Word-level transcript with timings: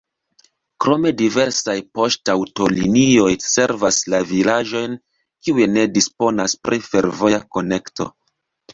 Krome 0.85 1.11
diversaj 1.21 1.75
poŝtaŭtolinioj 1.99 3.29
servas 3.49 4.01
la 4.15 4.23
vilaĝojn, 4.33 4.99
kiuj 5.45 5.71
ne 5.79 5.87
disponas 6.01 6.61
pri 6.67 6.85
fervoja 6.91 7.47
konekto. 7.59 8.15